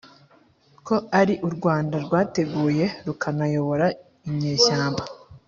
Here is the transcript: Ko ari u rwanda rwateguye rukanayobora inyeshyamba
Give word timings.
Ko 0.85 0.95
ari 1.19 1.33
u 1.47 1.49
rwanda 1.55 1.95
rwateguye 2.05 2.85
rukanayobora 3.05 3.87
inyeshyamba 4.27 5.03